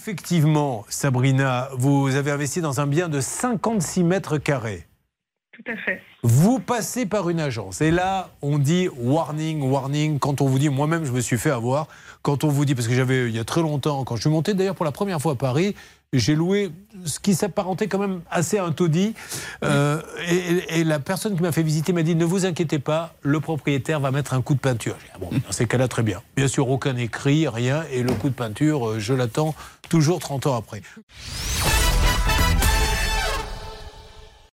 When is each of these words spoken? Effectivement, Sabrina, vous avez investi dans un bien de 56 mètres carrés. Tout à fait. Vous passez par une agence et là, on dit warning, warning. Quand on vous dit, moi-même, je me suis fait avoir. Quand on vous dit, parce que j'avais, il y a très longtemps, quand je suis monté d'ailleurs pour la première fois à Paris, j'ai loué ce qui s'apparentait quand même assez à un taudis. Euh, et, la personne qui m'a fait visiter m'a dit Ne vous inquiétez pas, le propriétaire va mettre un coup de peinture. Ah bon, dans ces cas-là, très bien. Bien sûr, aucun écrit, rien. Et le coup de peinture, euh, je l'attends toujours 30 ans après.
Effectivement, 0.00 0.86
Sabrina, 0.88 1.70
vous 1.76 2.14
avez 2.14 2.30
investi 2.30 2.60
dans 2.60 2.80
un 2.80 2.86
bien 2.86 3.08
de 3.08 3.20
56 3.20 4.04
mètres 4.04 4.38
carrés. 4.38 4.87
Tout 5.58 5.72
à 5.72 5.76
fait. 5.76 6.00
Vous 6.22 6.60
passez 6.60 7.04
par 7.04 7.30
une 7.30 7.40
agence 7.40 7.80
et 7.80 7.90
là, 7.90 8.30
on 8.42 8.58
dit 8.58 8.88
warning, 8.96 9.60
warning. 9.62 10.20
Quand 10.20 10.40
on 10.40 10.46
vous 10.46 10.58
dit, 10.58 10.68
moi-même, 10.68 11.04
je 11.04 11.10
me 11.10 11.20
suis 11.20 11.36
fait 11.36 11.50
avoir. 11.50 11.88
Quand 12.22 12.44
on 12.44 12.48
vous 12.48 12.64
dit, 12.64 12.76
parce 12.76 12.86
que 12.86 12.94
j'avais, 12.94 13.28
il 13.28 13.34
y 13.34 13.40
a 13.40 13.44
très 13.44 13.60
longtemps, 13.60 14.04
quand 14.04 14.14
je 14.14 14.20
suis 14.20 14.30
monté 14.30 14.54
d'ailleurs 14.54 14.76
pour 14.76 14.84
la 14.84 14.92
première 14.92 15.20
fois 15.20 15.32
à 15.32 15.34
Paris, 15.34 15.74
j'ai 16.12 16.36
loué 16.36 16.70
ce 17.04 17.18
qui 17.18 17.34
s'apparentait 17.34 17.88
quand 17.88 17.98
même 17.98 18.20
assez 18.30 18.58
à 18.58 18.64
un 18.64 18.72
taudis. 18.72 19.14
Euh, 19.64 20.00
et, 20.70 20.84
la 20.84 21.00
personne 21.00 21.36
qui 21.36 21.42
m'a 21.42 21.52
fait 21.52 21.62
visiter 21.62 21.92
m'a 21.92 22.02
dit 22.02 22.14
Ne 22.14 22.24
vous 22.24 22.46
inquiétez 22.46 22.78
pas, 22.78 23.14
le 23.22 23.40
propriétaire 23.40 23.98
va 23.98 24.12
mettre 24.12 24.34
un 24.34 24.42
coup 24.42 24.54
de 24.54 24.60
peinture. 24.60 24.96
Ah 25.14 25.18
bon, 25.18 25.30
dans 25.32 25.52
ces 25.52 25.66
cas-là, 25.66 25.88
très 25.88 26.02
bien. 26.02 26.22
Bien 26.36 26.48
sûr, 26.48 26.68
aucun 26.70 26.96
écrit, 26.96 27.48
rien. 27.48 27.82
Et 27.92 28.02
le 28.02 28.12
coup 28.14 28.28
de 28.28 28.34
peinture, 28.34 28.90
euh, 28.90 28.98
je 29.00 29.12
l'attends 29.12 29.54
toujours 29.88 30.20
30 30.20 30.46
ans 30.46 30.56
après. 30.56 30.82